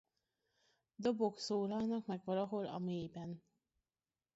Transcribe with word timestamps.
Dobok 0.95 1.39
szólalnak 1.39 2.05
meg 2.05 2.21
valahol 2.23 2.65
a 2.65 2.77
mélyben. 2.77 3.43